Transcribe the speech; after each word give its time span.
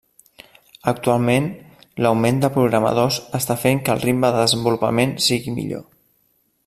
Actualment, 0.91 1.49
l'augment 2.05 2.41
de 2.45 2.51
programadors 2.55 3.19
està 3.41 3.59
fent 3.65 3.83
que 3.85 3.95
el 3.97 4.03
ritme 4.07 4.33
de 4.37 4.41
desenvolupament 4.45 5.15
sigui 5.29 5.55
millor. 5.61 5.87